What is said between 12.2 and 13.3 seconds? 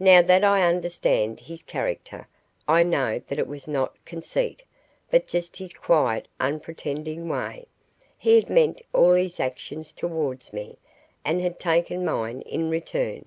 in return.